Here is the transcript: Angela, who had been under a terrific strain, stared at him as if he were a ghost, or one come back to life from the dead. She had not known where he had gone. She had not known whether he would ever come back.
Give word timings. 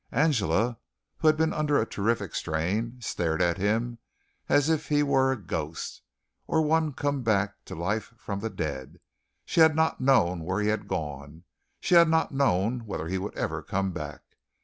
Angela, 0.11 0.79
who 1.17 1.27
had 1.27 1.37
been 1.37 1.53
under 1.53 1.79
a 1.79 1.85
terrific 1.85 2.33
strain, 2.33 2.99
stared 3.01 3.39
at 3.39 3.59
him 3.59 3.99
as 4.49 4.67
if 4.67 4.87
he 4.87 5.03
were 5.03 5.31
a 5.31 5.37
ghost, 5.39 6.01
or 6.47 6.63
one 6.63 6.91
come 6.91 7.21
back 7.21 7.63
to 7.65 7.75
life 7.75 8.11
from 8.17 8.39
the 8.39 8.49
dead. 8.49 8.99
She 9.45 9.59
had 9.59 9.75
not 9.75 10.01
known 10.01 10.39
where 10.43 10.59
he 10.59 10.69
had 10.69 10.87
gone. 10.87 11.43
She 11.79 11.93
had 11.93 12.09
not 12.09 12.31
known 12.31 12.87
whether 12.87 13.07
he 13.09 13.19
would 13.19 13.35
ever 13.37 13.61
come 13.61 13.91
back. 13.91 14.23